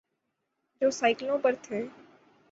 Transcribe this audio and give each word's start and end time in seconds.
جو 0.81 0.89
سائیکلوں 0.91 1.37
پہ 1.43 1.49
تھے۔ 1.63 1.79